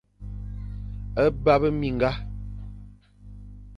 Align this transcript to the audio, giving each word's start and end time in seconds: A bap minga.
A 1.23 1.25
bap 1.43 1.63
minga. 1.79 2.11